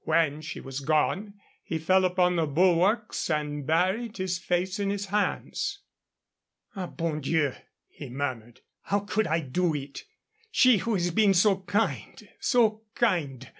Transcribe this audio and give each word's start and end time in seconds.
When 0.00 0.40
she 0.40 0.58
was 0.60 0.80
gone 0.80 1.34
he 1.62 1.78
fell 1.78 2.04
upon 2.04 2.34
the 2.34 2.46
bulwarks 2.48 3.30
and 3.30 3.64
buried 3.64 4.16
his 4.16 4.36
face 4.36 4.80
in 4.80 4.90
his 4.90 5.06
hands. 5.14 5.78
"Ah, 6.74 6.88
bon 6.88 7.20
Dieu!" 7.20 7.52
he 7.86 8.10
murmured; 8.10 8.62
"how 8.82 8.98
could 8.98 9.28
I 9.28 9.38
do 9.38 9.74
it! 9.76 10.02
She 10.50 10.78
who 10.78 10.94
has 10.94 11.12
been 11.12 11.34
so 11.34 11.58
kind 11.58 12.28
so 12.40 12.82
kind." 12.96 13.52